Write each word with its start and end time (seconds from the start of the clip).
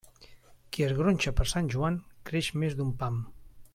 Qui 0.77 0.85
es 0.85 0.95
gronxa 0.99 1.33
per 1.41 1.47
Sant 1.51 1.69
Joan, 1.75 1.99
creix 2.31 2.51
més 2.63 2.79
d'un 2.81 2.91
pam. 3.03 3.21